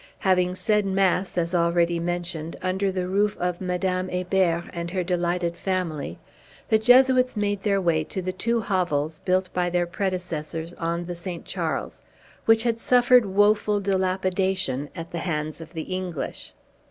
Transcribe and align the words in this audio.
Having 0.25 0.55
said 0.55 0.83
mass, 0.83 1.37
as 1.37 1.53
already 1.53 1.99
mentioned, 1.99 2.55
under 2.63 2.91
the 2.91 3.07
roof 3.07 3.37
of 3.37 3.61
Madame 3.61 4.07
Hébert 4.07 4.67
and 4.73 4.89
her 4.89 5.03
delighted 5.03 5.55
family, 5.55 6.17
the 6.69 6.79
Jesuits 6.79 7.37
made 7.37 7.61
their 7.61 7.79
way 7.79 8.03
to 8.05 8.19
the 8.19 8.31
two 8.31 8.61
hovels 8.61 9.19
built 9.19 9.53
by 9.53 9.69
their 9.69 9.85
predecessors 9.85 10.73
on 10.79 11.05
the 11.05 11.13
St. 11.13 11.45
Charles, 11.45 12.01
which 12.45 12.63
had 12.63 12.79
suffered 12.79 13.27
woful 13.27 13.79
dilapidation 13.79 14.89
at 14.95 15.11
the 15.11 15.19
hands 15.19 15.61
of 15.61 15.71
the 15.73 15.83
English. 15.83 16.53